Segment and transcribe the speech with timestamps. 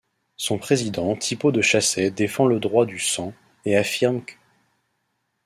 [0.35, 3.33] Son président Thibaut de Chassey défend le droit du sang,
[3.65, 4.35] et affirme qu'.